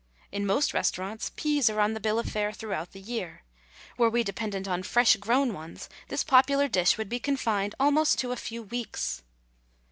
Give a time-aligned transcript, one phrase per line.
[0.31, 3.43] In most restaurants peas are on the bill of fare throughout the year.
[3.99, 8.31] Were we dependent upon fresh grown ones, this popular dish would be confined almost to
[8.31, 9.21] a few weeks.